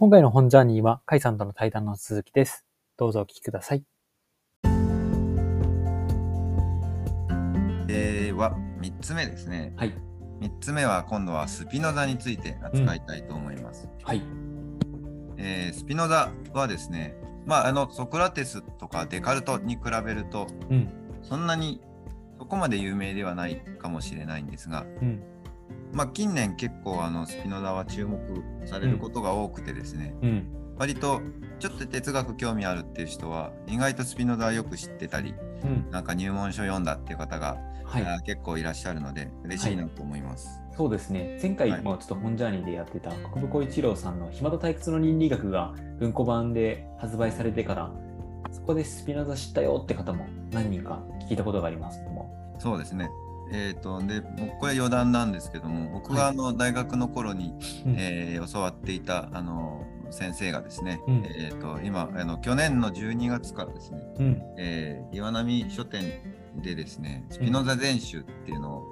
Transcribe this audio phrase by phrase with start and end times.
[0.00, 2.64] 今回の本ジャーニーは、カイさんとの対談の続きです。
[2.96, 3.82] どうぞお聞きください。
[7.88, 9.74] えーは3つ目ですね。
[9.76, 9.94] はい。
[10.40, 13.88] 3つ目は今度はスピノザについて扱いたいと思います。
[14.04, 14.22] はい。
[15.36, 20.88] えースピノザはですね、まあ、あのソクラテスとかデカルトに比べるとうん。
[21.22, 21.80] そんなに
[22.38, 25.20] そこまで有名ではないかもしれないんですが、うん。
[25.92, 28.18] まあ、近年結構あのスピノザは注目
[28.66, 30.46] されることが多くてですね、うん。
[30.76, 31.20] 割と
[31.58, 35.34] ちょっと哲学興味あるっていう人は意外とスピノザはよく知ってたり
[35.64, 35.90] うん。
[35.90, 38.22] なんか入門書読んだっていう方が、はい。
[38.24, 40.60] 結構いらっしゃるので嬉しいなと思います。
[40.76, 41.38] そうですね。
[41.42, 47.90] 前回はいもちょっと本ジャーニーでやってた国分光一郎さんの暇と退屈の倫理学が文庫版で発売されてから、
[48.52, 52.32] そこでスピノザ知ったよって方も何人か聞いたことがありますけども。
[52.60, 53.10] そうですね。
[53.52, 57.54] えー、とでもうこれ余談なんですけども僕がはいあの大学の頃に、
[57.86, 64.42] うんえー教わっていたあの先生がですね、うんえー、と今あの去年の12月からですね、うん。
[64.58, 66.22] えー岩波書店
[66.62, 68.82] でですねスピノザ全集っていうのを、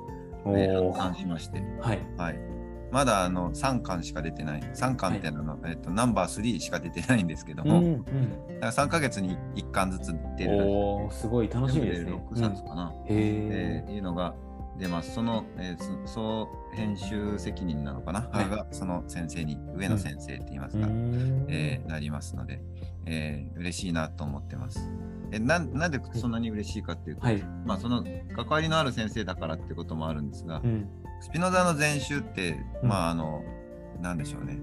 [0.45, 2.01] おえーー発刊しまして、はい。
[2.17, 2.39] はい、
[2.91, 7.85] まだあの3巻しか出てない3巻っていうのは、えー、とナンバー3しか出てないんですけども、うん。
[7.85, 8.05] うん。
[8.61, 12.13] だから3ヶ月に1巻ずつ出るおー、すごい楽しみですね。
[12.31, 12.93] 6冊かな。
[13.09, 14.35] うんへえーいうのが
[14.79, 15.15] 出ます。
[15.15, 20.81] その、えーそ総編集責任なのかな、はいがその先生に、上野先生って言いますー。
[20.81, 22.61] うか、んえーなりますので、
[23.07, 24.91] えー嬉しいなと思ってます。
[25.33, 27.43] えなんなんでそんなに嬉しいかっていうと、はい。
[27.65, 28.05] まあ、その
[28.37, 30.89] 関わりのある先生だからってこともあるんですが、うん。
[31.21, 33.43] スピノザの全集って、うんまああの、
[34.01, 34.59] なんでしょうね、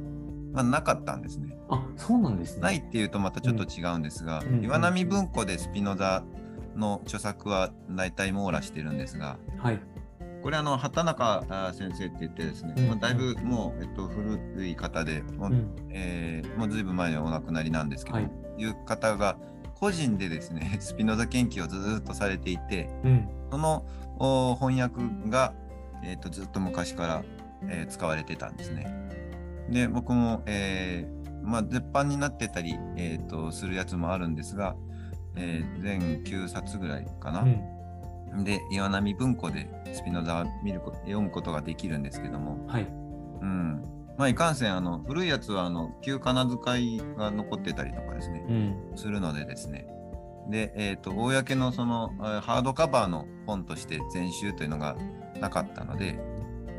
[0.53, 1.57] まあ、なかったんですね。
[1.69, 2.61] あ、そうなんですね。
[2.61, 6.23] ないっていうとまたちょっと違うんですが、うん岩波文庫でスピノザ
[6.75, 9.79] の著作は大体網羅してるんですが、はい。
[10.43, 15.75] これあの畑中あ先生って言ってですね、うんまあ、だいぶもう、えっと、古い方で、もううん。
[15.89, 19.37] えーもうずいぶん前にお亡くなりなんですけど、はいい、う方が
[19.79, 23.29] 個人でですね スピノザ研究をずっとされていてうん。
[23.51, 23.85] その
[24.19, 25.53] お翻訳が、
[26.03, 27.23] えー、とずっと昔から、
[27.69, 28.93] えー使われてたんですね。
[29.69, 34.75] で僕も、えーまあ、絶版になってたり、えー、とするやつもあるんですが、
[35.35, 37.43] えー全9冊ぐらいかな。
[37.43, 37.72] うん。
[38.43, 42.83] で岩波文庫でスピノザは見るこ読むことができるんですけども、はい。
[43.41, 43.83] うん
[44.17, 48.75] まあ、いかんせんあの古いやつはあの旧仮名遣いが残ってたりとかですね、うん。
[48.95, 49.87] するのでですね
[50.49, 54.95] で、えー、と公のそのえーハードカバーの本として全集というのが
[55.39, 56.19] なかったので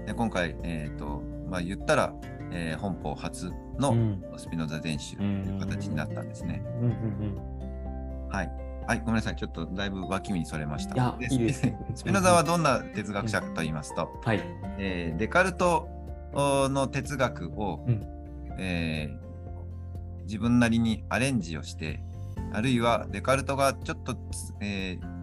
[0.06, 2.14] で今回、えーとまあ、言ったら、
[2.53, 4.22] えー本邦初うのん。
[4.37, 6.62] スピノザ全集という形になったんですね。
[6.81, 6.84] うん。
[6.84, 8.28] うん。
[8.28, 8.50] はい
[8.87, 9.37] はい、ごめんなさい。
[9.37, 10.95] ちょっとだいぶ脇見にそれました。
[10.95, 14.41] いやいいですねスピノザはどんな哲学者かと言いますと、はい。
[14.78, 15.89] えーデカルト
[16.33, 18.00] おの哲学を、うん
[18.59, 19.25] えー
[20.27, 22.03] 自分なりにアレンジをして、
[22.55, 24.19] あるいはデカルトがちょっとつ、
[24.61, 25.15] えー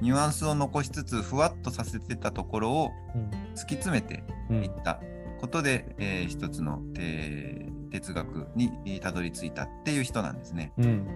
[0.00, 3.30] ニュアンスを残しつつ、ふわっとさせてたところをうん。
[3.54, 5.00] 突き詰めてうんいった
[5.40, 10.72] ことで、えー一つの、えー哲学にたどり着いたっていう人なんですね。
[10.78, 11.06] うん。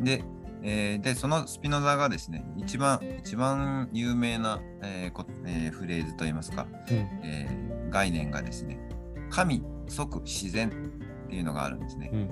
[0.00, 0.24] で、
[0.62, 6.96] えーでそのスピノザがですね、一番一番有名な、えーこえーフレーズといいますか、うん。
[7.22, 8.78] えー概念がですね、
[9.30, 12.10] 神即自然っていうのがあるんですね。
[12.12, 12.30] うん。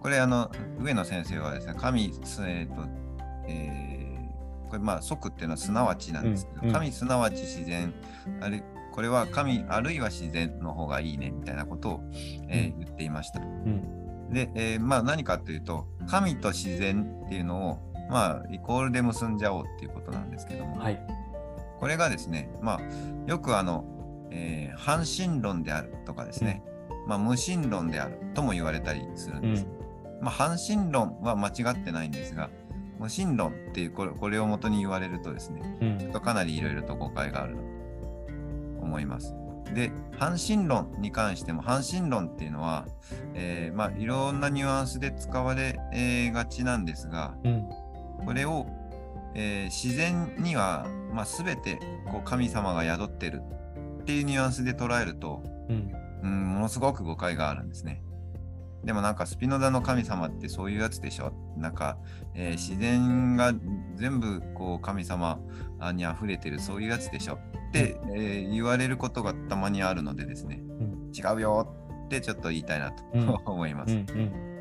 [0.00, 2.82] これ、あの、上野先生はですね、神、すえーと、
[3.48, 4.04] えー
[4.68, 7.94] これ、まあ、即っていうのはすなわちなんですけど、うんうん神すなわち自然、
[8.40, 12.00] あるこれは神あるいは自然の方がいいねみたいなことを、
[12.48, 13.40] え言っていました。
[13.40, 14.03] うん。
[14.30, 17.78] で、えーまあ何かというと、神と自然っていうのを、
[18.10, 21.00] まあ、イコールで結んじゃおうっていうことなんですけども、はい。
[21.80, 22.80] これがですね、まあ、
[23.26, 23.84] よくあの、
[24.30, 26.62] えー反神論であるとかですね、
[27.06, 29.66] まあ、無神論であるとも言われたりするんです。
[29.66, 30.24] うん。
[30.24, 32.50] まあ、反神論は間違ってないんですが、
[32.98, 36.20] 無神論っていうこれこれを元に言われるとですね、うん。
[36.20, 37.68] かなりいろいろと誤解があるなと
[38.82, 39.34] 思います。
[39.74, 42.86] で、反神論に関しても、反神論っていうのは、
[43.34, 47.68] えーまあ、いろんなニュアンスで使われ、えーがちなんですが、うん。
[48.24, 48.66] これを、
[49.34, 51.78] えー自然には、まあ、全て
[52.10, 53.42] こう神様が宿ってる
[54.00, 55.92] っていうニュアンスで捉えると、うん。
[56.22, 58.02] うん、ものすごく誤解があるんですね。
[58.84, 61.32] でもなんかスピノザの神様ってそういうやつでしょ？
[61.56, 61.96] なんか、
[62.34, 63.52] えー自然が
[63.96, 65.38] 全部こう神様
[65.94, 67.34] に溢れてるそういうやつでしょ？
[67.34, 71.74] って、えー言われることがたまにあるのでですね、ん違うよ
[72.06, 73.94] ってちょっと言いたいなと、うん 思います。
[73.94, 74.00] うん。
[74.00, 74.53] うん。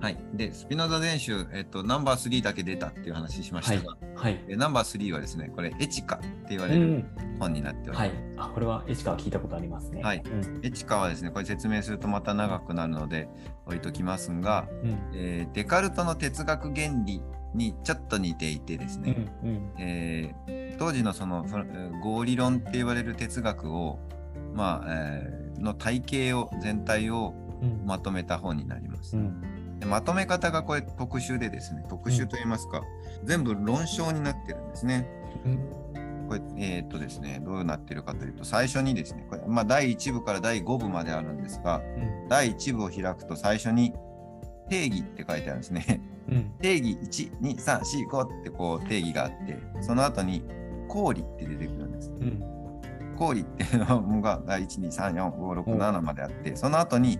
[0.00, 0.16] はい。
[0.34, 4.44] で、スピノザ全集、えっと、ナンバー3だけ出たっていう話しましたが、はい。
[4.48, 7.04] えナンバー3はですね、これ、エチカって言わうれるん。
[7.40, 8.00] 本になっております。
[8.00, 8.10] はい。
[8.36, 10.02] あ、これはエチカは聞いたことありますね。
[10.02, 10.60] はいうん。
[10.64, 13.28] エチカはですね、これ説明するとまた長くなるので
[13.66, 14.98] 置いときますが、うん。
[15.14, 17.20] えーデカルトの哲学原理
[17.54, 19.04] にちょっと似ていてですうん。
[19.04, 19.72] ね、うん。
[19.78, 21.44] えー当時のその
[22.04, 23.98] 合理論って言われる哲学を、
[24.54, 27.84] まあえーの体系を全体をうん。
[27.84, 29.16] まとめた本になります。
[29.16, 29.42] うん。
[29.78, 32.82] でまとめ方がこれ特殊でですね、特殊と言いますか、
[33.24, 35.08] 全部論証になってるんですね。
[35.44, 35.58] うん。
[36.28, 42.28] これ、えーっとですね、どうなってるかというと、最初にですね、これまあ、第1部から第5部まであるんですが、うん。
[42.28, 43.94] 第1部を開くと最初に
[44.68, 46.00] 定義って書いてあるんですね。
[46.28, 46.50] うん。
[46.60, 50.44] 定義1、2、3、4、5ってこう定義があって、その後に
[50.88, 52.10] 公理って出てくるんです。
[52.10, 52.42] うん。
[53.16, 57.18] 公理っていうのが1、2、3、4、5、6、7まであって、その後に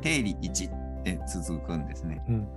[0.00, 2.24] 定理1って続くんですね。
[2.28, 2.48] うん。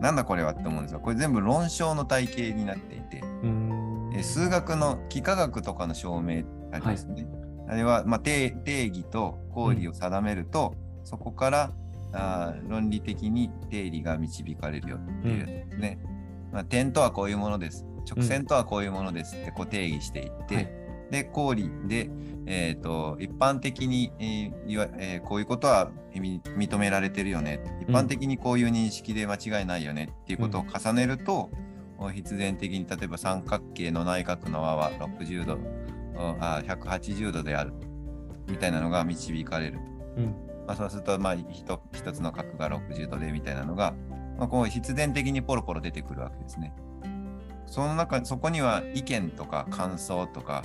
[0.00, 4.12] なんだこれはって思うんですが、これ全部論証の体系になっていて、うん。
[4.14, 7.26] え数学の幾何学とかの証明ありますね。
[7.68, 10.74] あれは、まあ、定定義と公理を定めると、
[11.04, 11.72] そこから
[12.12, 15.98] あー論理的に定理が導かれるよっていうですね。
[16.52, 17.84] まあ、点とはこういうものです。
[18.10, 20.77] 直線とはこういうものですってこう定義していって、はい
[21.10, 22.10] で公理で、
[22.46, 31.50] えー、と一般的に、えーいわえーこういうことはみ認められてるよね一般的にこういう認識で間違いないよねっていうことを重ねると、
[32.12, 35.58] 必然的に例えば三角形の内角の和は60度
[36.16, 37.72] おあ180度である
[38.48, 39.80] みたいなのが導かれると。
[40.18, 40.48] うん。
[40.66, 41.36] まあ、そうすると、まあ、
[42.12, 43.94] つの角が60度でみたいなのが、
[44.38, 46.74] まあ、こう必然的にポロポロ出てくるわけですね。
[47.70, 50.62] その中、そこには意見とか感想とか、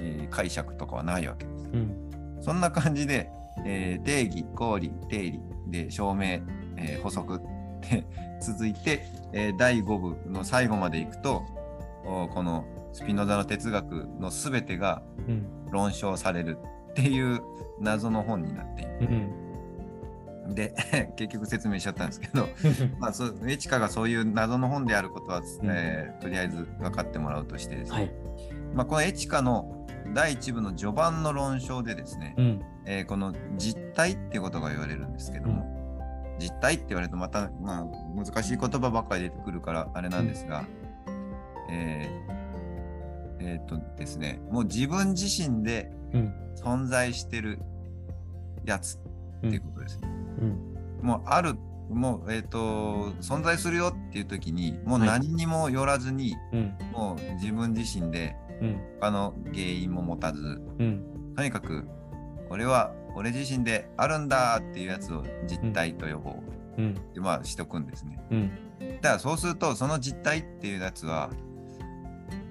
[0.00, 1.64] えー解釈とかはないわけです。
[1.72, 2.10] うん。
[2.40, 3.30] そんな感じで、
[3.64, 6.22] えー定義、公理、定理で証明、
[6.76, 7.40] えー補足っ
[7.80, 8.04] て
[8.40, 9.02] 続いて、
[9.32, 11.42] えー第5部の最後までいくと、
[12.04, 15.46] おこのスピノザの哲学のすべてがうん。
[15.70, 16.58] 論証される
[16.90, 17.40] っていう
[17.80, 18.90] 謎の本になっている。
[19.00, 19.30] うん。
[20.54, 20.74] で
[21.16, 22.48] 結局説明しちゃったんですけど、
[22.98, 28.10] まあ、そうエチカがそういう謎の本であることは、えーとりあえず分かってもらうとしてですね、はい。
[28.74, 32.62] まあ、このエチカの第1部の序盤の論証でですね、うん。
[32.84, 35.66] えーこの実体っていうことが言われるんですけども、
[36.38, 37.86] 実体って言われるとまた、まあ、
[38.16, 40.64] 難しい言葉ばっかり出てくるからあれなんですが、
[41.70, 42.40] えー
[43.42, 46.34] えーっとですねもう自分自身でうん。
[46.56, 47.58] 存在してる
[48.64, 50.08] やつっていうことですね。
[50.40, 51.06] うん。
[51.06, 51.54] もうある
[51.88, 56.74] もうえっ、と存在するよっていう時にもうはい何にもよらずに、うん。
[56.92, 58.80] もう自分自身でうん。
[59.00, 61.34] 他の原因も持たずうん。
[61.36, 61.86] とにかく
[62.48, 66.34] 俺は俺自身であるんだっていうやつを実体と呼ぼう
[66.78, 66.90] うん。
[66.90, 68.20] ってまあしとくんですね。
[68.30, 68.50] うん。
[69.00, 71.30] だからそうするとその実体っていうやつは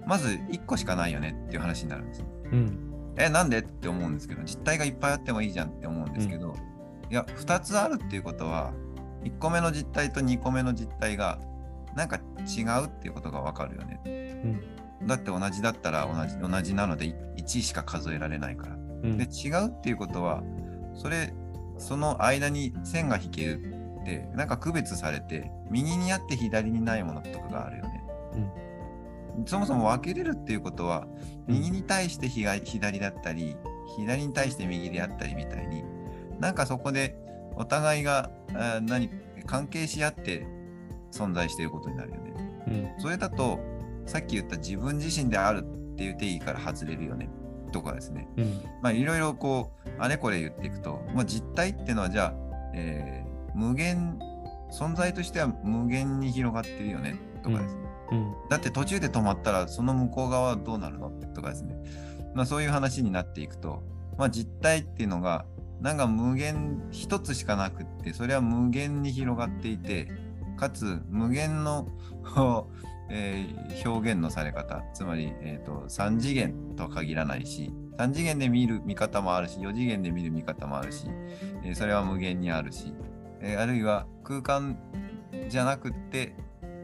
[0.05, 2.23] まず1個しかないよねっていう話になるんです。
[2.51, 3.13] うん。
[3.17, 3.59] えなんで？
[3.59, 6.55] って思うんですけど実体がいっぱいあってもいいじゃんって思うんですけど、
[7.09, 8.73] いや2つあるっていうことは
[9.23, 11.39] 1個目の実体と2個目の実体が
[11.95, 14.01] なんか違うっていうことがわかるよね。
[15.01, 15.07] うん。
[15.07, 17.05] だって同じだったら同じ同じなので
[17.37, 18.75] 1しか数えられないから。
[18.75, 19.17] うん。
[19.17, 20.43] で違うっていうことは
[20.93, 21.33] それ
[21.77, 23.59] その間に線が引ける
[24.01, 28.03] ってなんか区別されて右にあって左にないものとかがあるよね。
[29.45, 31.07] そもそも分けれるっていうことは
[31.47, 33.55] 右に対して左左だったり
[33.97, 35.83] 左に対して右であったりみたいに
[36.39, 37.15] なんかそこで
[37.55, 38.29] お互いが
[38.81, 39.09] 何
[39.45, 40.45] 関係し合って
[41.11, 42.33] 存在していることになるよね。
[42.67, 43.01] うん。
[43.01, 43.59] それだと
[44.05, 47.29] さっき言った自分自身であるっていう定義から外れるよね
[47.71, 48.27] とかですね。
[48.37, 48.61] うん。
[48.81, 52.33] まあいろいろこうあれこれ言っていくと、まあ、実体っていうのはじゃあ、
[52.73, 54.19] えー無限
[54.71, 57.81] 存在としては無限に広がってるよねとかですね。
[58.11, 58.33] うん。
[58.47, 61.09] だって途中で止まったらその向こう側はどうなるの？
[61.33, 61.75] とかですね。
[62.35, 63.81] まあそういう話になっていくと、
[64.19, 65.45] まあ実体っていうのが
[65.81, 70.09] なんか無限一つしかなくって、それは無限に広がっていて、
[70.57, 71.87] かつ無限の、
[73.11, 81.07] えー表現のされ方、つまり、えー、と3次元とは限らないし、3次元で見る見方もあるし、4次元で見る見方もあるし、
[81.63, 82.93] えーそれは無限にあるし、
[83.39, 84.77] えーあるいは空間
[85.49, 86.35] じゃなくって、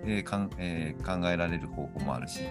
[0.06, 2.42] えーかんえ考えられる方法もあるし。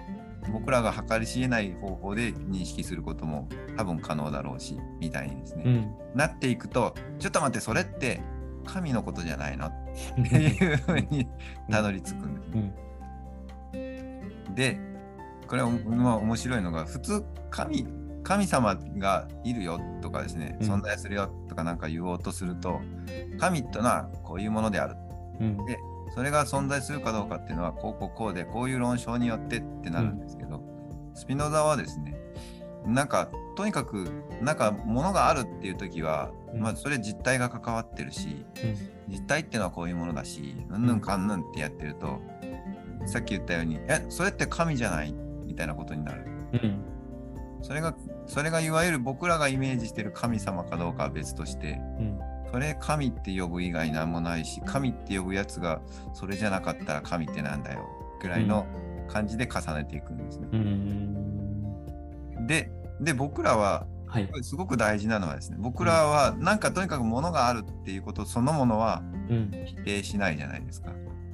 [0.52, 5.94] 僕らが計り知れない方法で認識することも多分可能だろうしみたいにですね、うん。
[6.14, 8.20] なっていくとちょっと待ってそれって
[8.64, 9.66] 神のことじゃないの？
[9.68, 9.72] っ
[10.28, 11.28] ていうふうに
[11.70, 13.78] たどり着くんです、
[14.48, 14.54] うん。
[14.54, 14.78] で
[15.46, 17.86] これは、まあ、面白いのが普通神
[18.22, 22.80] 神様がいるよとかですねうん存在するよとかなんか言おうとすると
[23.38, 24.96] 神というのはこういうものである
[25.40, 25.58] うん。
[26.14, 30.62] それが存在するかどうかっていうのはこうこうこうでこういう論証によってってなるんですけど、
[31.14, 32.16] スピノザはですね
[32.86, 34.08] なんかとにかく
[34.40, 36.60] なんかものがあるっていう時は、うん。
[36.60, 38.44] まあそれ実体が関わってるし
[39.08, 42.20] 実体っていうのはこういうものだしうんぬんかんぬんってやってると、
[43.06, 45.12] さっき言ったようにえそれって神じゃない
[45.44, 46.26] みたいなことになる。
[46.52, 46.84] うん。
[47.62, 52.20] それがそれがいわゆる僕らがイメージしてる神様かどうかは別としてうん
[52.54, 55.80] それ神って呼ぶ以外なんもないし神って呼ぶやつが
[56.12, 57.88] それじゃなかったら神ってなんだよ
[58.22, 58.64] ぐらいの
[59.08, 60.48] 感じで重ねていくんですね。
[60.52, 62.46] うん。
[62.46, 62.70] で
[63.00, 63.88] で僕らは
[64.42, 69.50] すごく大事なのはですね僕らはなんかとにかく物があるっていうことそのものはうん。
[69.66, 70.92] 否定しないじゃないですか。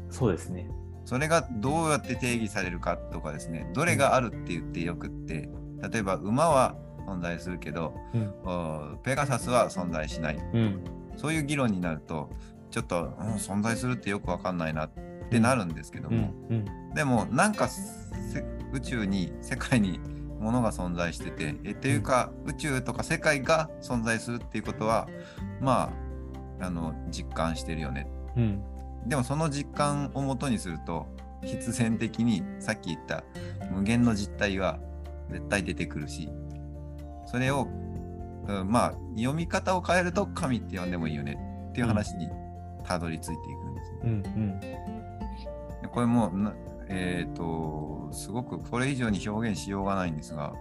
[0.08, 0.70] そうですね。
[1.04, 5.50] それがどうやって定義されるかとかですねどれがあるって言ってよくって
[5.92, 8.32] 例えば馬は存在するけど、うん。
[8.42, 10.38] おペガサスは存在しない。
[10.54, 12.30] うんそういう議論になると
[12.70, 14.90] ちょっと、うん存在するってよくわかんないなっ
[15.30, 16.16] てなるんですけどうん。
[16.16, 16.94] も、うん。
[16.94, 20.00] でもなんかせ宇宙に世界に
[20.38, 25.08] 物が存在しててえっていうか宇宙とか世界が存在するっていうことは
[25.60, 25.92] ま
[26.60, 28.10] ああの実感してるよね。
[28.36, 28.62] うん。
[29.06, 31.06] でもその実感をもとにすると
[31.42, 33.24] 必然的にさっき言った
[33.70, 34.78] 無限の実態は
[35.30, 36.28] 絶対出てくるし
[37.26, 37.68] それを、
[38.50, 41.38] うんまあ読み方を変えると神って呼んでもいいよね
[41.70, 42.28] っていう話に
[42.84, 43.98] たどり着いていくんですね。
[44.02, 44.12] うんう
[44.56, 44.60] ん。
[44.60, 46.54] でこれもな
[46.88, 50.54] えっ、とすごくこれ以上に表現しようがないんですが、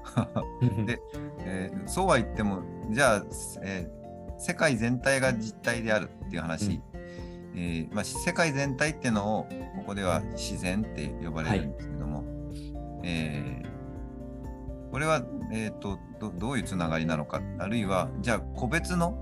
[0.61, 0.85] うん。
[0.85, 1.01] で
[1.39, 3.23] えーそうは言ってもじゃあ、
[3.63, 3.99] えー
[4.41, 6.79] 世界全体が実体であるっていう話、
[7.55, 9.43] えーまあ、世界全体っていうのを
[9.75, 12.23] ここでは自然って呼ばれるんですけども、
[13.03, 13.68] えー
[14.91, 19.17] これは、えー、とどどういうつながりなのかあるいはじゃあ個別の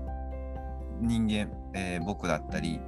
[1.00, 2.80] 人間、えー僕だったり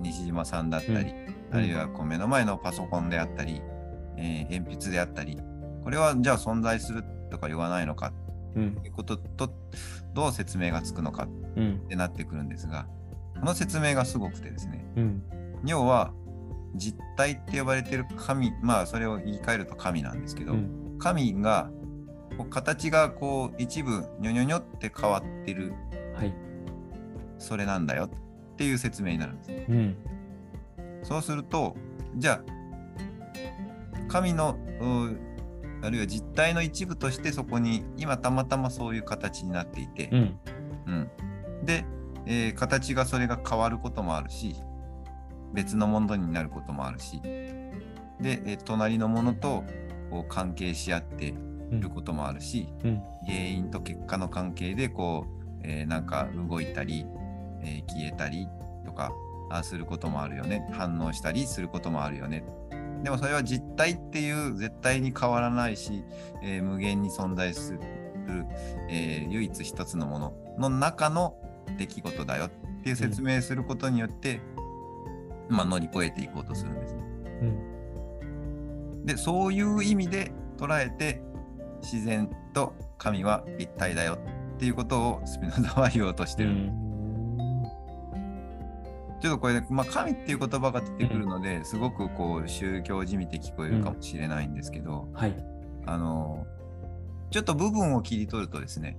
[0.00, 1.12] 西島さんだったり、
[1.50, 1.56] うん。
[1.56, 3.62] あるいはこう目の前のパソコンであったり、
[4.16, 5.38] えー鉛筆であったり
[5.82, 8.12] これはじゃあ存在するとか言わないのか
[8.54, 8.74] うん。
[8.76, 9.50] ということと
[10.14, 11.80] どう説明がつくのかうん。
[11.84, 12.86] ってなってくるんですが
[13.40, 14.86] この説明がすごくてですね。
[14.96, 15.22] うん。
[15.64, 16.12] 要は
[16.74, 20.96] 実体って呼ばれてる神まあそれを言い換えると神なんですけど、うん。
[20.98, 21.70] 神が
[22.38, 25.74] こう形がこう一部ニョニョニョって変わってる。
[26.14, 26.32] はい。
[27.38, 28.06] それなんだよ。
[28.06, 28.10] っ
[28.56, 29.48] ていう説明になるんです。
[29.50, 29.66] ね。
[29.68, 29.96] うん。
[31.02, 31.76] そうすると
[32.16, 40.38] じゃあ神のうあるいは実体の一部としてそこに今たまたまそういう形になっていて、うん。
[40.86, 41.10] うん。
[41.64, 41.84] で、
[42.26, 44.54] えー形がそれが変わることもあるし
[45.54, 47.20] 別のものになることもあるし。
[47.20, 49.64] で、えー隣のものと
[50.28, 51.34] 関係し合ってい
[51.70, 53.02] ることもあるし、うん。
[53.26, 57.06] 原因と結果の関係でこう、えーなんか動いたり、
[57.62, 58.48] えー消えたり
[58.84, 59.12] とか
[59.50, 60.66] あすることもあるよね。
[60.72, 62.44] 反応したりすることもあるよね。
[63.02, 66.04] でもそれは実体っていう絶対に変わらないし、
[66.42, 67.80] えー無限に存在する、
[68.88, 71.36] えー唯一一つのものの中の
[71.76, 72.50] 出来事だよっ
[72.82, 74.40] ていう説明することによって、
[75.48, 76.94] まあ、乗り越えていこうとするんです。
[76.94, 77.02] ね。
[77.42, 79.06] うん。
[79.06, 81.22] でそういう意味で捉えて
[81.82, 84.18] 自然と神は一体だよ
[84.56, 86.70] っていうことをスピノザは言おうとしてる、
[89.20, 95.34] ちょっとこれ、まあ、神っていう言葉が出てくるので、すごくこう宗教じみて聞こえるかもしれないんですけど、はい。
[95.86, 96.46] あの
[97.30, 98.96] ちょっと部分を切り取るとですね、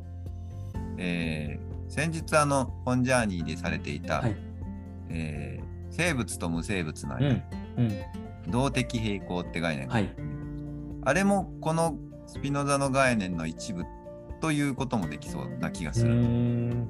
[0.97, 4.35] えー先日あの本ジャーニーでされていた、はい。
[5.09, 7.43] えー生物と無生物の間、うん。
[7.77, 8.51] うん。
[8.51, 10.09] 動的平衡って概念がはい。
[11.03, 11.97] あれもこの
[12.29, 13.85] スピノザの概念の一部
[14.39, 16.13] ということもできそうな気がうする。
[16.13, 16.87] ん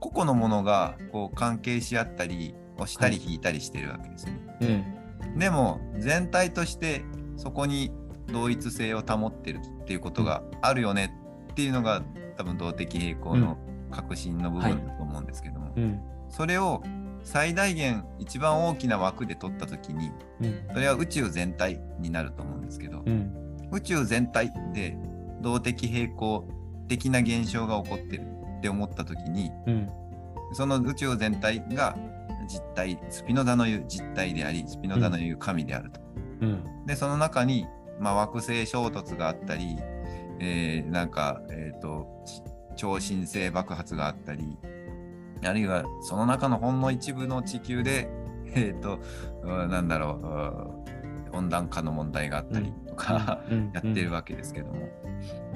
[0.00, 4.40] 個々のものがこう関係し合ったり押したり引いたりしてるわけですね。
[5.26, 5.38] うん。
[5.38, 7.04] でも全体として
[7.36, 7.92] そこに
[8.28, 11.14] 同一性を保ってるっていうことがあるよね
[11.52, 12.02] っていうのが
[12.38, 13.58] 多分動的平衡の
[13.90, 16.00] 核心の部分だと思うんですけども、うん。
[16.30, 16.82] それを
[17.22, 20.68] 最大限一番大きな枠で取った時にうん。
[20.72, 23.41] それは宇宙全体になると思うんですけど、うん
[23.72, 24.96] 宇宙全体で
[25.40, 26.46] 動的平衡
[26.88, 28.26] 的な現象が起こってる
[28.58, 29.88] って思った時にうん。
[30.54, 31.96] その宇宙全体が
[32.46, 36.00] 実体スピノザの言う実体でありスピノザの言う神であると。
[36.42, 36.86] うん。
[36.86, 37.66] でその中に、
[37.98, 39.78] まあ、惑星衝突があったり、
[40.38, 42.42] えーなんか、えー、とち
[42.76, 44.56] 超新星爆発があったり
[45.44, 48.08] あるいはその中のほんの一部の地球で、
[48.54, 48.98] えーと
[49.42, 50.82] うんなんだろううん
[51.32, 53.70] 温暖化の問題があったりとか、うん。
[53.72, 54.88] やってるわけですけども、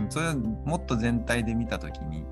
[0.08, 2.24] それをもっと全体で見た時に、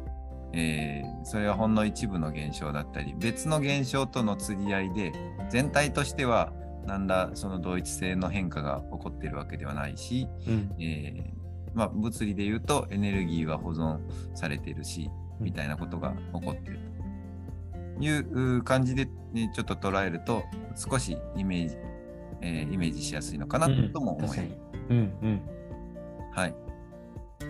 [0.52, 5.12] えーそれはほんの一部の現象だったり別の現象との釣り合いで
[5.48, 6.52] 全体としては
[6.84, 10.76] 何らその同一性の変化が起こっているわけではないし、うん。
[10.78, 13.98] えーまあ、物理で言うとエネルギーは保存
[14.34, 15.10] されているし
[15.40, 16.80] みたいなことが起こっている
[17.98, 20.44] というう感じで、ね、ちょっと捉えると
[20.76, 21.76] 少しイメージ、
[22.44, 24.40] えーイメージしやすいのかなうんとも思います。
[24.90, 25.40] うんうん。
[26.32, 26.54] はい。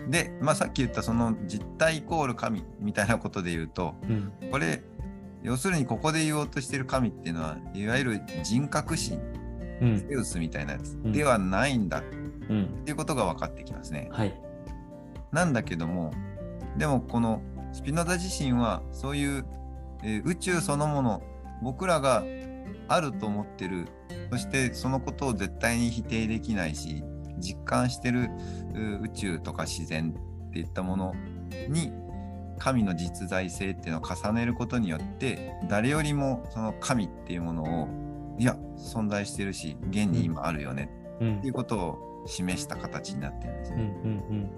[0.09, 4.83] で、まあ、さっき言ったその実体イコール神みたいなことで言うと、うんこれ、
[5.43, 9.19] 要するにここで言おうとしてる神っていうのは、いわゆる人格神、
[9.81, 12.03] うんゼウスみたいなやつうんではないんだっ
[12.49, 12.67] うん。
[12.85, 14.09] ていうことが分かってきますね。
[14.11, 14.33] はい。
[15.31, 16.11] なんだけども、
[16.77, 17.41] でもこの
[17.73, 19.45] スピノザ自身はそういう、
[20.03, 21.21] えー宇宙そのもの、
[21.61, 22.23] 僕らが
[22.87, 23.87] あると思ってる、
[24.31, 27.03] そしてそのことを絶対に否定できないし、
[27.37, 28.29] 実感してる
[28.73, 30.15] う宇宙とか自然
[30.49, 31.13] っていったもの
[31.69, 31.91] に
[32.57, 37.89] 神の実在性っていうのを重ねることによって誰よりもその神っていうものを
[38.39, 41.37] いや存在してるし現に今あるよねうん。
[41.37, 43.83] っていうことを示した形になってるんですうんね。
[44.03, 44.49] うん。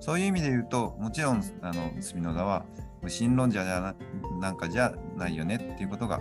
[0.00, 2.64] そういう意味で言うと、もちろん、あの、スピノザは、
[3.02, 3.94] 無神論者じゃな、
[4.40, 6.20] なんかじゃないよねっていうことが、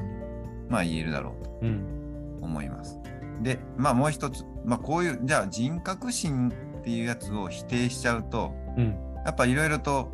[0.69, 1.59] まあ言えるだろうと。
[1.61, 1.96] うんうん
[2.41, 2.99] 思います。
[3.41, 8.95] で、まあもう一つ、まあこういう、じゃあ人格心っていうやつを否定しちゃうと、うん。
[9.25, 10.11] やっぱいろいろと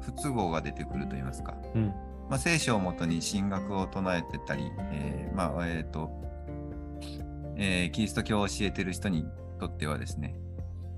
[0.00, 1.54] 不都合が出てくると言いますか。
[1.74, 1.94] うん。
[2.28, 6.10] まあ、聖書をもとに神学を唱えてたり、えーまあ、えっ、と、
[7.56, 9.26] えーキリスト教を教えてる人に
[9.58, 10.36] とってはですね、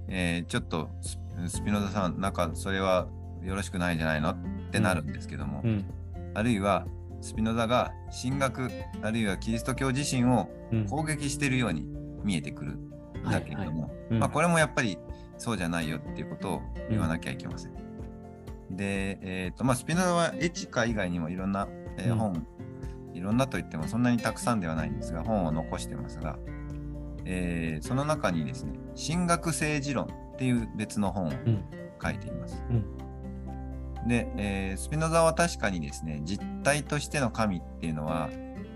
[0.08, 3.08] えーちょっとススピノザさん、なんかそれは
[3.42, 4.30] よろしくないんじゃないの？
[4.30, 4.36] っ
[4.70, 5.84] てなるんですけども、うん。
[6.34, 6.86] あるいは
[7.22, 8.68] スピノザが神学、
[9.02, 10.86] あるいはキリスト教自身をうん。
[10.86, 11.86] 攻撃しているように
[12.24, 12.90] 見えてくるん
[13.24, 14.18] だけれども、うん。
[14.18, 14.98] まあ、これもやっぱり
[15.38, 17.72] そうじゃないよっていうことを言わなきゃいけません。
[18.70, 22.18] で、えーとまあ、スピノザはエチカ以外にもいろんな、えーうん。
[22.18, 22.46] 本、
[23.12, 26.38] いろんなといってもそんなにたくさんではないんですが、本を残してますが、
[27.24, 31.64] えーその中にですね、神学政治論っていう別の本をうん。
[32.02, 32.64] 書いています。
[32.70, 32.84] うん
[34.06, 38.30] で、えースピノザは確かにですね、実体としての神っていうのは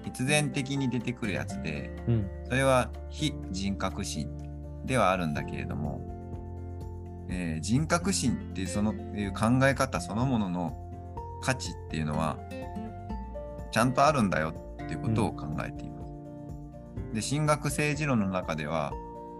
[0.04, 4.28] 必然的に出てくるやつで、うんそれは非人格心
[4.84, 6.00] ではあるんだけれども、
[7.28, 10.76] えー人格心っていうそのいう考え方そのものの
[11.43, 12.39] 価値っていうのは
[13.73, 15.97] ちゃんとあるんだよっていうことを考えていま
[17.12, 17.30] す。
[17.32, 18.93] で神学政治論の中では、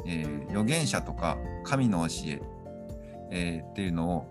[0.05, 2.43] えー預言者とか神の教え
[3.31, 4.27] えーっていうのを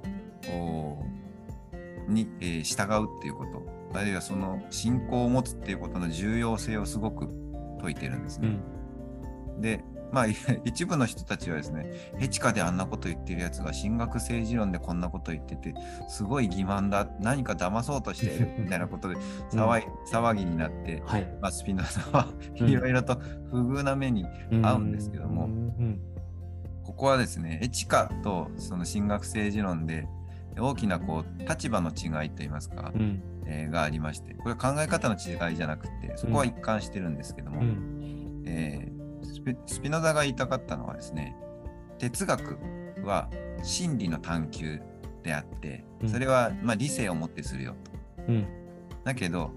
[2.07, 3.75] に、えー従うっていうこと。
[3.93, 7.29] あるいはその信仰を持つっていうことの重要性をすごく
[7.79, 8.59] 説いてるんですね。
[9.55, 9.61] うん。
[9.61, 10.25] で、まあ、
[10.63, 15.73] 一部の人たちはですね、ヘチカであんなこと言ってるやつが、神学政治論でこんなこと言ってて、
[16.07, 19.15] すごい欺瞞だ、何か騙そうとしている みたいなことで
[19.51, 21.27] 騒い、騒ぎになって、はい。
[21.41, 22.27] まあ、スピノザは
[22.59, 22.69] うん。
[22.69, 23.15] いろいろと
[23.51, 24.25] 不遇な目に、
[24.63, 25.45] 合うんですけども。
[25.45, 25.99] うん。
[26.83, 30.07] ここはですね、エチカとその神学政治論で、
[30.59, 33.21] 大きなこう立場の違いといいますか、うん。
[33.45, 38.43] えーがありまして、これは考え方の違いじゃなくて、そこは一貫してるんですけども、うん。
[38.45, 41.35] えースピスピノザが言いたかったのはですね
[41.97, 42.57] 哲学
[43.03, 43.29] は
[43.63, 44.79] 真理の探求
[45.23, 46.09] であってうん。
[46.09, 47.91] それはまあ理性をもってするよと。
[48.29, 48.47] うん。
[49.03, 49.51] だけど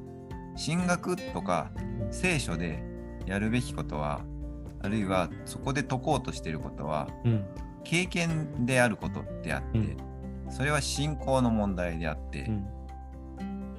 [0.56, 1.70] 神学とか
[2.10, 2.82] 聖書で
[3.26, 4.22] やるべきことは
[4.80, 7.44] あるいはそこで解こうとしていることはうん。
[7.84, 9.96] 経験であることであって、うん
[10.50, 12.66] それは信仰の問題であって、うん。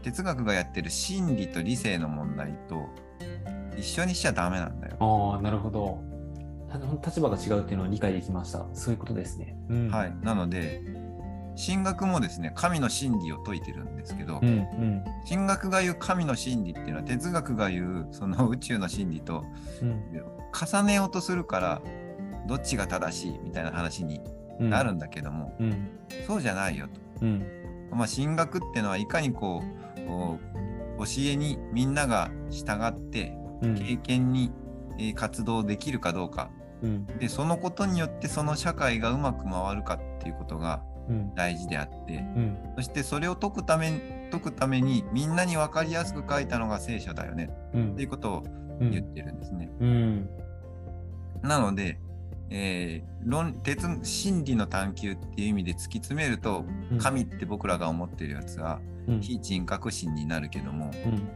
[0.02, 2.88] 哲学がやってる真理と理性の問題と
[3.78, 4.98] 一緒にしちゃダメなんだよ。
[5.00, 6.02] ああなるほど。
[6.70, 8.66] た立場が違うっていうのは理解できました。
[8.74, 9.58] そういうことですね。
[9.70, 9.90] うん。
[9.90, 10.82] はい、なので
[11.58, 15.04] 神学もですね神の真理を説いてるんですけど、うんうん。
[15.28, 19.44] 神学が言う神の真理っていうのは哲学が言うその宇宙の真理と
[19.82, 20.04] うん。
[20.54, 21.82] 重ねようとするから
[22.48, 25.90] どっちが正しいみたいな話にうんなるんだけども、うん。
[26.28, 27.26] そうじゃないよと。
[27.26, 27.44] うん。
[27.92, 29.64] まあ、神学っていうのはいかにこ
[29.96, 33.76] う教えにみんなが従ってうん。
[33.76, 34.52] 経験に
[34.98, 36.50] えー活動できるかどうか。
[36.82, 37.06] うん。
[37.06, 41.34] でそのことによってその社会がうまく回るかっていうことがうん。
[41.36, 42.58] 大事であってうん。
[42.76, 48.44] そしてそれを解くため解くためにみんなに分かりやすく書いたのが聖書だよねうんっていうことを
[48.80, 48.92] うん。
[48.92, 49.70] 言ってるんですね。
[49.80, 50.30] うん。
[51.42, 52.00] なので、
[52.50, 56.98] えー論哲真理の探求っていう意味で突き詰めるとうん。
[56.98, 59.22] 神って僕らが思ってるやつはうん。
[59.22, 61.30] 非人格心になるけどもうん。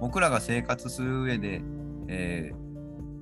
[0.00, 1.60] 僕らが生活する上で、
[2.08, 2.68] えー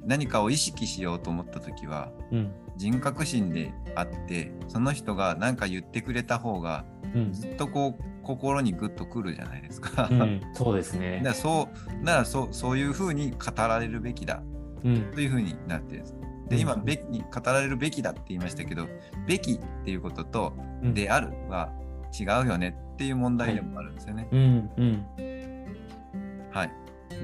[0.06, 2.52] 何かを意識しようと思った時はうん。
[2.76, 7.32] 人格心であってその人が何か言ってくれた方がうん。
[7.32, 10.08] ずっとこう心にグッとくるじゃないですか。
[10.10, 11.18] うん、そうですね。
[11.22, 11.68] だからそ
[12.00, 14.42] うならそうそういうふうに語られるべきだ。
[14.84, 15.02] うん。
[15.12, 16.14] というふうになってるんです。
[16.48, 18.86] で今べき語られるべきだって言いましたけど
[19.26, 21.72] べきっていうこととうんであるは
[22.18, 24.28] 違うよねっていう問題でもあるんですよね。
[24.30, 25.06] うんうん
[26.50, 26.70] はい。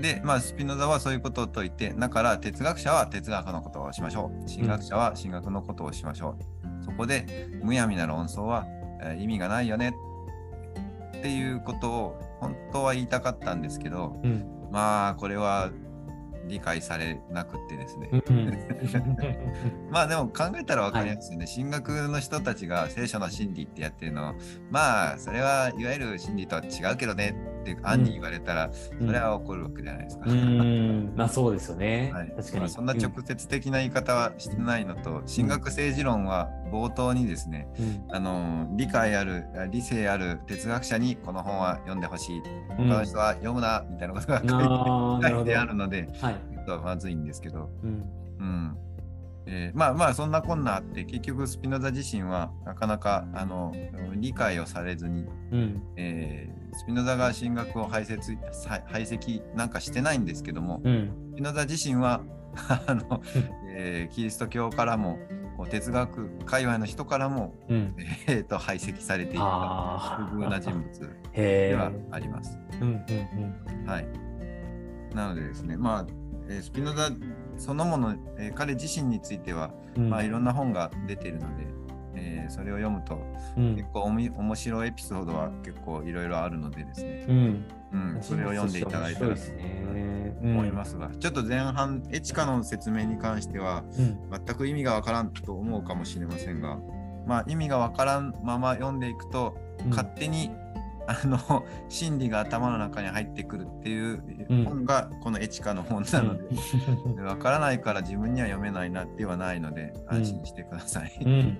[0.02, 4.46] で、まあ、スピノザはそういうことを説いて、だから哲学者は哲学のことをしましょう。
[4.46, 6.36] 神学者は神学のことをしましょ
[6.82, 6.84] う。
[6.84, 8.66] そこで、むやみな論争は、
[9.00, 9.96] えー意味がないよね
[11.18, 15.70] っていうことを本当は言いたかったんですけど、うんまあ、これは
[16.46, 18.08] 理解されなくってですね。
[18.12, 18.52] うん。
[19.90, 24.34] まあでも考えたら分かりやすいね、神学の人たちが聖書の真理ってやってるの
[24.70, 30.24] まあそれはいわゆる真理とは違うけどねって暗に言われたら、それは怒るわけじゃないですか。
[30.26, 31.12] うん。
[31.16, 32.28] まあそうですよね、 はい。
[32.36, 38.14] 確かに、まあそんな直接的な言い方はしてないのと、神学政治論は冒頭にですね、うん。
[38.14, 42.42] あの理解ある理性ある哲学者にこの本は読んでほしい。
[42.78, 42.88] うん。
[42.88, 45.46] 他の人は読むなみたいなことが書いて,、あーなるほど。
[45.46, 48.04] 書いてあるのではい、ちょっとまずいんですけど、うん。
[48.40, 48.76] うん
[49.46, 53.72] えーまあまあそんなこんなあって結局スピノザ自身はなかなかあの
[54.16, 55.82] 理解をされずに、うん。
[55.96, 58.18] えースピノザが神学を排斥
[58.86, 61.32] 排斥なんかしてないんですけども、うん。
[61.34, 62.22] スピノザ自身は
[62.86, 63.20] あの、
[63.74, 65.18] えーキリスト教からも
[65.70, 67.94] 哲学界隈の人からも、うん。
[68.26, 70.82] えーと排斥されていたあ不遇な人物
[71.34, 72.58] ではあります。
[72.80, 73.86] うんうん。
[73.86, 74.06] はい、
[75.14, 76.06] なのでですね、まあ、
[76.48, 77.10] えースピノザ
[77.56, 80.10] そのもの、えー彼自身については、うん。
[80.10, 81.66] まあ、いろんな本が出ているので、
[82.14, 83.18] えーそれを読むと
[83.56, 83.76] うん。
[83.76, 87.64] 結構おみ面白いエピソードは結構いろいろあるのでですね、うん。
[87.92, 89.42] うん、それを読んでいただいたらと
[90.42, 94.18] 思いますが、ちょっと前半エチカの説明に関してはうん。
[94.30, 96.78] 全く意味がわからんと思うかもしれませんが、
[97.26, 99.90] まあ、意味がわからんまま読んでいくと、うん。
[99.90, 100.50] 勝手に
[101.06, 104.64] あの真理が頭の中に入ってくるっていううん。
[104.64, 106.44] 本がこのエチカの本なので、
[107.06, 107.24] うん。
[107.24, 111.18] わからないから自分には読めないなではないので安心してください。
[111.24, 111.30] うん。
[111.30, 111.56] うん。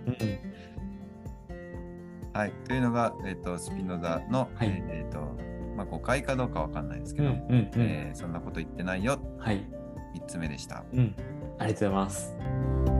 [2.33, 4.69] はい、というのが、えー、とスピノザの、はい。
[4.89, 5.19] えーと
[5.77, 7.35] まあ、誤解かどうかわかんないですけど、うん。
[7.35, 7.41] うん。
[7.41, 7.71] うん。
[7.77, 9.19] えーそんなこと言ってないよ。
[9.39, 9.67] はい。
[10.15, 10.85] 3つ目でした。
[10.93, 11.15] うん。
[11.59, 12.92] ありがとうございます